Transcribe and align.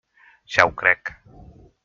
Ja 0.55 0.65
ho 0.69 0.73
crec. 0.83 1.13